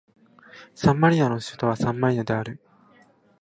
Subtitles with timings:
[0.73, 2.59] サンマリノの首都はサンマリノである